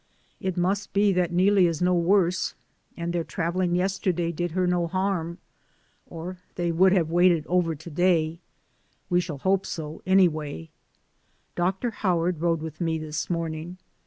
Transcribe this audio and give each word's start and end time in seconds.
It 0.39 0.57
must 0.57 0.93
be 0.93 1.13
that 1.13 1.31
Neelie 1.31 1.67
is 1.67 1.79
no 1.79 1.93
worse, 1.93 2.55
and 2.97 3.13
their 3.13 3.23
travel 3.23 3.61
ing 3.61 3.75
yesterday 3.75 4.31
did 4.31 4.53
her 4.53 4.65
no 4.65 4.87
harm, 4.87 5.37
or 6.07 6.39
they 6.55 6.71
would 6.71 6.91
have 6.91 7.11
waited 7.11 7.45
over 7.45 7.75
to 7.75 7.89
day; 7.91 8.39
we 9.11 9.21
shall 9.21 9.37
hope 9.37 9.63
so 9.63 10.01
anyway. 10.07 10.71
Dr. 11.53 11.91
Howard 11.91 12.41
rode 12.41 12.61
with 12.61 12.81
me 12.81 12.97
this 12.97 13.29
morning. 13.29 13.77